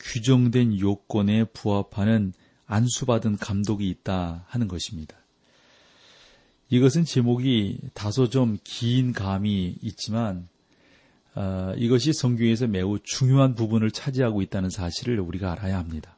규정된 0.00 0.80
요건에 0.80 1.44
부합하는 1.44 2.32
안수받은 2.66 3.36
감독이 3.36 3.88
있다 3.88 4.44
하는 4.48 4.68
것입니다. 4.68 5.16
이것은 6.70 7.04
제목이 7.04 7.78
다소 7.92 8.28
좀 8.28 8.58
긴 8.64 9.12
감이 9.12 9.76
있지만 9.82 10.48
어, 11.34 11.72
이것이 11.76 12.12
성경에서 12.12 12.68
매우 12.68 12.98
중요한 13.02 13.54
부분을 13.54 13.90
차지하고 13.90 14.40
있다는 14.42 14.70
사실을 14.70 15.18
우리가 15.20 15.52
알아야 15.52 15.78
합니다. 15.78 16.16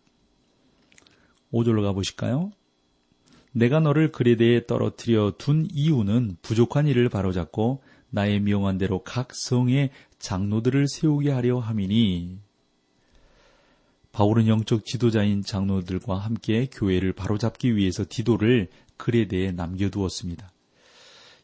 5절로 1.52 1.82
가보실까요? 1.82 2.52
내가 3.52 3.80
너를 3.80 4.12
그레대에 4.12 4.66
떨어뜨려 4.66 5.32
둔 5.38 5.66
이유는 5.72 6.36
부족한 6.42 6.86
일을 6.86 7.08
바로잡고 7.08 7.82
나의 8.10 8.40
명한 8.40 8.76
대로 8.76 9.02
각 9.02 9.34
성의 9.34 9.90
장로들을 10.18 10.86
세우게 10.88 11.30
하려 11.30 11.58
함이니 11.58 12.38
바울은 14.12 14.46
영적 14.48 14.84
지도자인 14.84 15.42
장로들과 15.42 16.18
함께 16.18 16.68
교회를 16.70 17.12
바로잡기 17.14 17.76
위해서 17.76 18.04
디도를 18.08 18.68
그레데에 18.96 19.52
남겨두었습니다. 19.52 20.52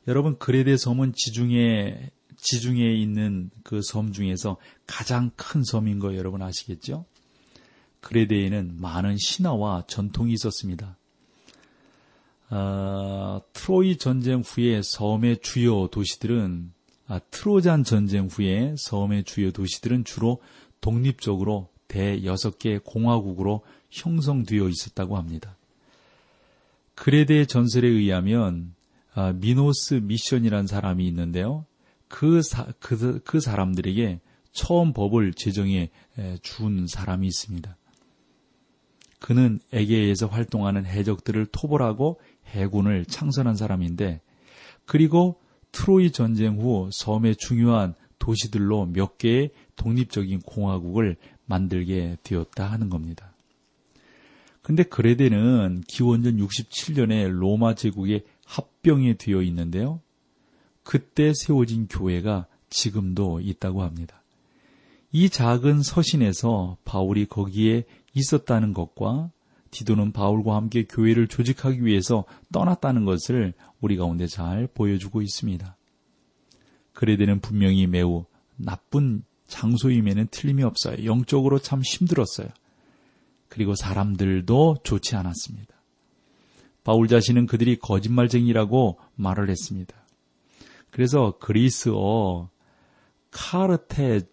여러분 0.09 0.39
그레데 0.39 0.77
섬은 0.77 1.13
지중해 1.15 2.11
지중해에 2.37 2.95
있는 2.97 3.51
그 3.63 3.81
섬 3.83 4.13
중에서 4.13 4.57
가장 4.87 5.31
큰 5.37 5.63
섬인 5.63 6.01
거 6.01 6.17
여러분 6.17 6.43
아시겠죠? 6.43 7.05
그레데에는 8.01 8.81
많은 8.81 9.17
신화와 9.17 9.85
전통이 9.87 10.33
있었습니다. 10.33 10.97
아, 12.49 13.41
트로이 13.53 13.97
전쟁 13.97 14.41
후에 14.41 14.83
섬의 14.83 15.39
주요 15.41 15.87
도시들은 15.87 16.73
아, 17.07 17.21
트로잔 17.31 17.85
전쟁 17.85 18.27
후에 18.27 18.75
섬의 18.77 19.25
주요 19.25 19.53
도시들은 19.53 20.05
주로 20.05 20.43
독립적으로 20.81 21.69
대 21.87 22.21
6개 22.21 22.83
공화국으로 22.85 23.65
형성되어 23.91 24.69
있었다고 24.69 25.17
합니다. 25.17 25.57
그레데 26.95 27.47
전설에 27.47 27.89
의하면 27.89 28.75
아, 29.15 29.33
미노스 29.33 29.95
미션이라는 29.95 30.67
사람이 30.67 31.07
있는데요. 31.09 31.67
그, 32.09 32.43
사, 32.43 32.67
그, 32.79 33.21
그 33.25 33.41
사람들에게 33.41 34.21
처음 34.53 34.93
법을 34.93 35.33
제정해 35.33 35.91
준 36.43 36.87
사람이 36.87 37.27
있습니다. 37.27 37.77
그는 39.19 39.61
에게에서 39.73 40.27
활동하는 40.27 40.85
해적들을 40.85 41.47
토벌하고 41.47 42.21
해군을 42.49 43.07
창설한 43.07 43.55
사람인데 43.55 44.21
그리고 44.85 45.41
트로이 45.71 46.11
전쟁 46.11 46.59
후 46.59 46.91
섬의 46.93 47.37
중요한 47.37 47.95
도시들로 48.19 48.87
몇 48.87 49.17
개의 49.17 49.51
독립적인 49.77 50.41
공화국을 50.41 51.17
만들게 51.47 52.19
되었다 52.23 52.71
하는 52.71 52.91
겁니다. 52.91 53.32
근데 54.63 54.85
그레데는 54.85 55.83
기원전 55.89 56.37
67년에 56.37 57.29
로마 57.29 57.75
제국의 57.75 58.25
합병이 58.47 59.19
되어 59.19 59.43
있는데요. 59.43 60.01
그때 60.85 61.33
세워진 61.35 61.89
교회가 61.89 62.47
지금도 62.71 63.41
있다고 63.41 63.83
합니다. 63.83 64.23
이 65.11 65.29
작은 65.29 65.83
서신에서 65.83 66.79
바울이 66.85 67.27
거기에 67.27 67.85
있었다는 68.15 68.73
것과 68.73 69.31
디도는 69.71 70.13
바울과 70.13 70.55
함께 70.55 70.85
교회를 70.85 71.29
조직하기 71.29 71.85
위해서 71.85 72.25
떠났다는 72.53 73.05
것을 73.05 73.55
우리 73.81 73.97
가운데 73.97 74.27
잘 74.27 74.69
보여주고 74.69 75.23
있습니다. 75.23 75.77
그레데는 76.93 77.41
분명히 77.41 77.87
매우 77.87 78.27
나쁜 78.57 79.25
장소임에는 79.49 80.29
틀림이 80.31 80.63
없어요. 80.63 81.05
영적으로 81.05 81.59
참 81.59 81.83
힘들었어요. 81.83 82.49
그리고 83.53 83.75
사람들도 83.75 84.79
좋지 84.83 85.15
않았습니다. 85.15 85.75
바울 86.85 87.07
자신은 87.07 87.45
그들이 87.45 87.77
거짓말쟁이라고 87.77 88.99
말을 89.15 89.51
했습니다. 89.51 89.95
그래서 90.91 91.37
그리스어 91.39 92.49
카르테진 93.31 94.27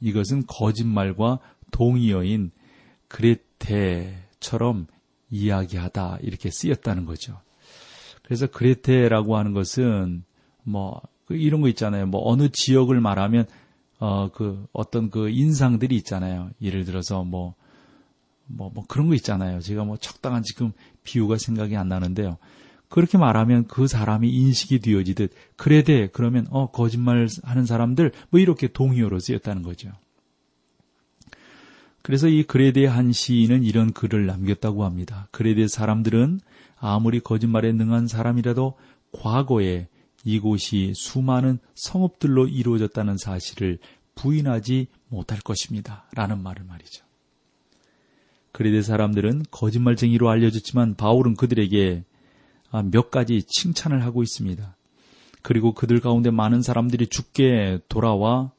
이것은 0.00 0.44
거짓말과 0.46 1.38
동의어인 1.70 2.50
그레테처럼 3.08 4.86
이야기하다 5.30 6.18
이렇게 6.20 6.50
쓰였다는 6.50 7.06
거죠. 7.06 7.40
그래서 8.22 8.46
그레테라고 8.48 9.38
하는 9.38 9.54
것은 9.54 10.24
뭐그 10.64 11.36
이런 11.36 11.62
거 11.62 11.68
있잖아요. 11.68 12.04
뭐 12.04 12.20
어느 12.30 12.50
지역을 12.52 13.00
말하면 13.00 13.46
어 13.98 14.28
그 14.32 14.66
어떤 14.72 15.10
그 15.10 15.30
인상들이 15.30 15.96
있잖아요. 15.96 16.50
예를 16.60 16.84
들어서 16.84 17.24
뭐 17.24 17.54
뭐, 18.46 18.70
뭐 18.72 18.84
그런 18.86 19.08
거 19.08 19.14
있잖아요. 19.14 19.60
제가 19.60 19.84
뭐 19.84 19.96
적당한 19.96 20.42
지금 20.42 20.72
비유가 21.02 21.36
생각이 21.36 21.76
안 21.76 21.88
나는데요. 21.88 22.38
그렇게 22.88 23.18
말하면 23.18 23.66
그 23.66 23.88
사람이 23.88 24.28
인식이 24.30 24.78
되어지듯 24.78 25.32
그래 25.56 25.82
돼 25.82 26.08
그러면 26.12 26.46
어 26.50 26.70
거짓말 26.70 27.26
하는 27.42 27.66
사람들 27.66 28.12
뭐 28.30 28.40
이렇게 28.40 28.68
동의어로 28.68 29.18
쓰였다는 29.18 29.62
거죠. 29.62 29.90
그래서 32.02 32.28
이 32.28 32.44
그레데 32.44 32.86
한 32.86 33.10
시인은 33.10 33.64
이런 33.64 33.92
글을 33.92 34.26
남겼다고 34.26 34.84
합니다. 34.84 35.26
그레데 35.32 35.66
사람들은 35.66 36.38
아무리 36.78 37.18
거짓말에 37.18 37.72
능한 37.72 38.06
사람이라도 38.06 38.74
과거에 39.10 39.88
이곳이 40.26 40.92
수많은 40.94 41.58
성읍들로 41.74 42.48
이루어졌다는 42.48 43.16
사실을 43.16 43.78
부인하지 44.16 44.88
못할 45.08 45.38
것입니다. 45.40 46.04
라는 46.14 46.42
말을 46.42 46.64
말이죠. 46.64 47.04
그레데 48.50 48.82
사람들은 48.82 49.44
거짓말쟁이로 49.50 50.28
알려졌지만 50.28 50.96
바울은 50.96 51.36
그들에게 51.36 52.04
아, 52.70 52.82
몇 52.82 53.10
가지 53.10 53.42
칭찬을 53.46 54.02
하고 54.02 54.22
있습니다. 54.22 54.76
그리고 55.42 55.72
그들 55.72 56.00
가운데 56.00 56.30
많은 56.30 56.60
사람들이 56.60 57.06
죽게 57.06 57.78
돌아와 57.88 58.50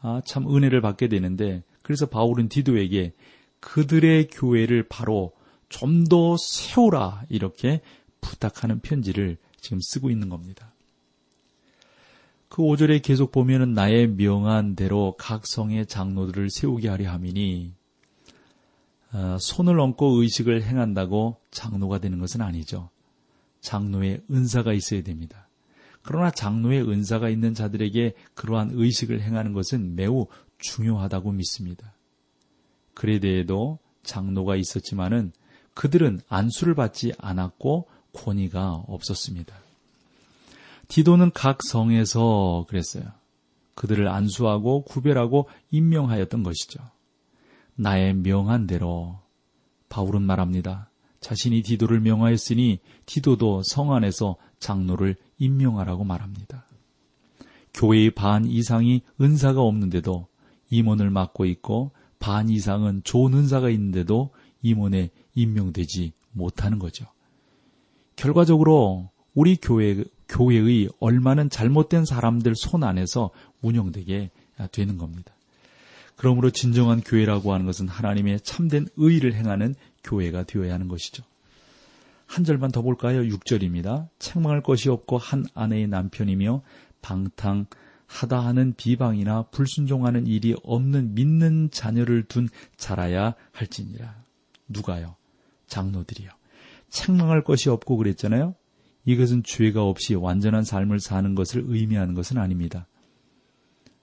아, 0.00 0.22
참 0.24 0.48
은혜를 0.54 0.80
받게 0.80 1.08
되는데 1.08 1.64
그래서 1.82 2.06
바울은 2.06 2.48
디도에게 2.48 3.12
그들의 3.58 4.28
교회를 4.28 4.84
바로 4.88 5.32
좀 5.68 6.04
더 6.04 6.36
세우라 6.38 7.24
이렇게 7.28 7.80
부탁하는 8.20 8.80
편지를 8.80 9.36
지금 9.60 9.80
쓰고 9.82 10.10
있는 10.10 10.28
겁니다. 10.28 10.72
그 12.48 12.62
5절에 12.62 13.02
계속 13.02 13.30
보면은 13.30 13.74
나의 13.74 14.08
명한 14.08 14.74
대로 14.74 15.14
각 15.18 15.46
성의 15.46 15.86
장로들을 15.86 16.50
세우게 16.50 16.88
하려 16.88 17.10
함이니 17.10 17.74
어, 19.12 19.36
손을 19.40 19.78
얹고 19.80 20.22
의식을 20.22 20.62
행한다고 20.62 21.36
장로가 21.50 21.98
되는 21.98 22.18
것은 22.18 22.40
아니죠. 22.40 22.90
장로의 23.60 24.22
은사가 24.30 24.72
있어야 24.72 25.02
됩니다. 25.02 25.48
그러나 26.02 26.30
장로의 26.30 26.88
은사가 26.88 27.28
있는 27.28 27.54
자들에게 27.54 28.14
그러한 28.34 28.70
의식을 28.72 29.20
행하는 29.20 29.52
것은 29.52 29.94
매우 29.94 30.26
중요하다고 30.58 31.32
믿습니다. 31.32 31.94
그레데에도 32.94 33.78
장로가 34.02 34.56
있었지만은 34.56 35.32
그들은 35.74 36.20
안수를 36.28 36.74
받지 36.74 37.12
않았고 37.18 37.88
권위가 38.12 38.84
없었습니다. 38.88 39.54
디도는 40.88 41.30
각 41.32 41.62
성에서 41.62 42.66
그랬어요. 42.68 43.04
그들을 43.74 44.08
안수하고 44.08 44.82
구별하고 44.82 45.48
임명하였던 45.70 46.42
것이죠. 46.42 46.80
나의 47.76 48.14
명한 48.14 48.66
대로 48.66 49.20
바울은 49.88 50.22
말합니다. 50.22 50.90
자신이 51.20 51.62
디도를 51.62 52.00
명하였으니 52.00 52.80
디도도 53.06 53.62
성 53.62 53.92
안에서 53.92 54.36
장로를 54.58 55.16
임명하라고 55.38 56.04
말합니다. 56.04 56.64
교회의 57.74 58.10
반 58.10 58.44
이상이 58.44 59.02
은사가 59.20 59.60
없는데도 59.60 60.26
임원을 60.70 61.10
맡고 61.10 61.44
있고 61.46 61.92
반 62.18 62.48
이상은 62.48 63.02
좋은 63.04 63.34
은사가 63.34 63.70
있는데도 63.70 64.30
임원에 64.62 65.10
임명되지 65.34 66.12
못하는 66.32 66.78
거죠. 66.78 67.06
결과적으로 68.16 69.10
우리 69.34 69.56
교회, 69.56 70.02
교회의 70.28 70.88
얼마는 71.00 71.50
잘못된 71.50 72.04
사람들 72.04 72.54
손 72.54 72.84
안에서 72.84 73.30
운영되게 73.62 74.30
되는 74.72 74.98
겁니다. 74.98 75.32
그러므로 76.16 76.50
진정한 76.50 77.00
교회라고 77.00 77.52
하는 77.52 77.64
것은 77.66 77.88
하나님의 77.88 78.40
참된 78.40 78.86
의를 78.96 79.34
행하는 79.34 79.74
교회가 80.04 80.44
되어야 80.44 80.74
하는 80.74 80.88
것이죠. 80.88 81.22
한 82.26 82.44
절만 82.44 82.72
더 82.72 82.82
볼까요? 82.82 83.22
6절입니다. 83.22 84.08
책망할 84.18 84.62
것이 84.62 84.90
없고 84.90 85.16
한 85.16 85.44
아내의 85.54 85.86
남편이며 85.88 86.62
방탕 87.00 87.66
하다 88.06 88.40
하는 88.40 88.74
비방이나 88.74 89.44
불순종하는 89.50 90.26
일이 90.26 90.54
없는 90.62 91.14
믿는 91.14 91.70
자녀를 91.70 92.24
둔 92.24 92.48
자라야 92.76 93.34
할지니라. 93.52 94.22
누가요? 94.66 95.16
장로들이요. 95.68 96.30
책망할 96.88 97.44
것이 97.44 97.70
없고 97.70 97.96
그랬잖아요. 97.96 98.54
이것은 99.08 99.42
죄가 99.42 99.82
없이 99.84 100.14
완전한 100.14 100.64
삶을 100.64 101.00
사는 101.00 101.34
것을 101.34 101.64
의미하는 101.66 102.12
것은 102.12 102.36
아닙니다. 102.36 102.86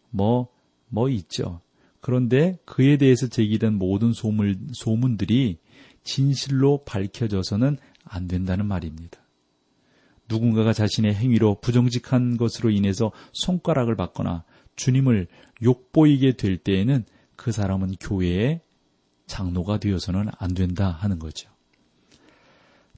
뭐, 0.09 0.49
뭐 0.87 1.09
있죠. 1.09 1.61
그런데 2.01 2.57
그에 2.65 2.97
대해서 2.97 3.27
제기된 3.27 3.75
모든 3.75 4.13
소문, 4.13 4.69
소문들이 4.73 5.59
진실로 6.03 6.83
밝혀져서는 6.85 7.77
안 8.03 8.27
된다는 8.27 8.65
말입니다. 8.65 9.19
누군가가 10.27 10.73
자신의 10.73 11.13
행위로 11.13 11.59
부정직한 11.61 12.37
것으로 12.37 12.71
인해서 12.71 13.11
손가락을 13.33 13.95
받거나 13.95 14.43
주님을 14.75 15.27
욕보이게 15.61 16.35
될 16.35 16.57
때에는 16.57 17.05
그 17.35 17.51
사람은 17.51 17.97
교회의 17.99 18.61
장로가 19.27 19.77
되어서는 19.77 20.29
안 20.39 20.55
된다 20.55 20.89
하는 20.89 21.19
거죠. 21.19 21.54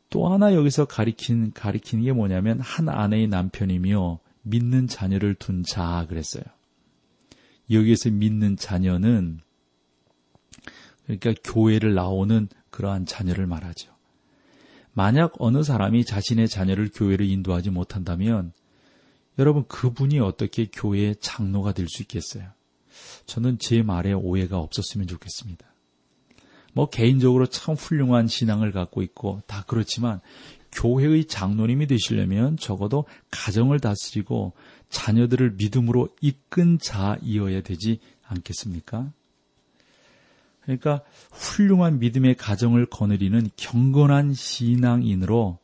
또 0.10 0.28
하나 0.28 0.54
여기서 0.54 0.86
가리킨, 0.86 1.52
가리키는 1.54 2.04
게 2.04 2.14
뭐냐면 2.14 2.60
한 2.60 2.90
아내의 2.90 3.28
남편이며 3.28 4.20
믿는 4.44 4.88
자녀를 4.88 5.36
둔 5.36 5.64
자 5.64 6.06
그랬어요. 6.08 6.44
여기에서 7.70 8.10
믿는 8.10 8.56
자녀는 8.56 9.42
그러니까 11.04 11.34
교회를 11.44 11.94
나오는 11.94 12.48
그러한 12.70 13.06
자녀를 13.06 13.48
말하죠. 13.48 13.92
만약 14.94 15.34
어느 15.40 15.64
사람이 15.64 16.06
자신의 16.06 16.48
자녀를 16.48 16.90
교회를 16.94 17.26
인도하지 17.26 17.70
못한다면 17.70 18.54
여러분 19.38 19.66
그분이 19.68 20.20
어떻게 20.20 20.66
교회의 20.66 21.18
장로가 21.20 21.74
될 21.74 21.88
수 21.88 22.02
있겠어요? 22.02 22.50
저는 23.26 23.60
제 23.60 23.84
말에 23.84 24.14
오해가 24.14 24.58
없었으면 24.58 25.08
좋겠습니다. 25.08 25.66
뭐 26.78 26.88
개인적으로 26.92 27.48
참 27.48 27.74
훌륭한 27.74 28.28
신앙을 28.28 28.72
갖고 28.72 29.02
있고 29.02 29.42
다 29.48 29.64
그렇지만 29.66 30.22
교회의 30.72 31.26
장로님이 31.26 31.88
되시려면 31.88 32.56
적어도 32.56 33.06
가정을 33.32 33.80
다스리고 33.80 34.54
자녀들을 34.90 35.56
믿음으로 35.58 36.10
이끈 36.22 36.78
자이어야 36.78 37.62
되지 37.62 37.98
않겠습니까? 38.28 39.12
그러니까 40.62 41.02
훌륭한 41.32 41.98
믿음의 41.98 42.36
가정을 42.36 42.86
거느리는 42.86 43.50
경건한 43.56 44.36
신앙인으로 44.36 45.58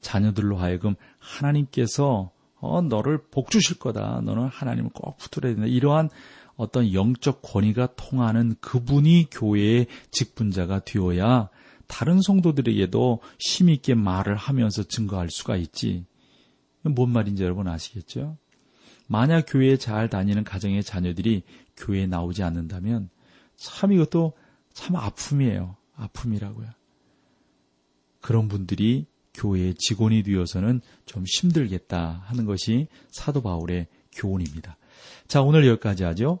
자녀들로 0.00 0.56
하여금 0.56 0.96
하나님께서 1.20 2.32
어, 2.56 2.82
너를 2.82 3.18
복 3.30 3.52
주실 3.52 3.78
거다. 3.78 4.22
너는 4.24 4.48
하나님을 4.48 4.90
꼭 4.92 5.18
붙들어야 5.18 5.54
된다. 5.54 5.68
이러한 5.68 6.10
어떤 6.58 6.92
영적 6.92 7.40
권위가 7.40 7.94
통하는 7.94 8.56
그분이 8.60 9.28
교회의 9.30 9.86
직분자가 10.10 10.80
되어야 10.80 11.48
다른 11.86 12.20
성도들에게도 12.20 13.20
힘있게 13.38 13.94
말을 13.94 14.34
하면서 14.34 14.82
증거할 14.82 15.30
수가 15.30 15.56
있지. 15.56 16.04
뭔 16.82 17.10
말인지 17.10 17.44
여러분 17.44 17.68
아시겠죠? 17.68 18.36
만약 19.06 19.46
교회에 19.46 19.76
잘 19.76 20.08
다니는 20.08 20.42
가정의 20.42 20.82
자녀들이 20.82 21.44
교회에 21.76 22.06
나오지 22.06 22.42
않는다면 22.42 23.08
참 23.56 23.92
이것도 23.92 24.32
참 24.74 24.96
아픔이에요. 24.96 25.76
아픔이라고요. 25.94 26.68
그런 28.20 28.48
분들이 28.48 29.06
교회의 29.32 29.74
직원이 29.74 30.24
되어서는 30.24 30.80
좀 31.06 31.24
힘들겠다 31.24 32.24
하는 32.26 32.46
것이 32.46 32.88
사도 33.10 33.42
바울의 33.42 33.86
교훈입니다. 34.12 34.76
자, 35.28 35.42
오늘 35.42 35.66
여기까지 35.66 36.02
하죠. 36.04 36.40